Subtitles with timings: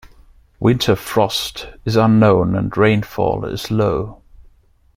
[0.59, 4.23] Winter frost is unknown and rainfall is low.